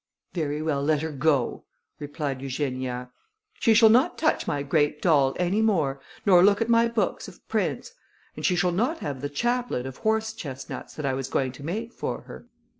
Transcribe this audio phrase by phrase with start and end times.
[0.33, 1.65] "Very well, let her go,"
[1.99, 3.11] replied Eugenia.
[3.59, 7.47] "She shall not touch my great doll any more, nor look at my book of
[7.47, 7.91] prints;
[8.35, 11.63] and she shall not have the chaplet of horse chestnuts that I was going to
[11.63, 12.47] make for her."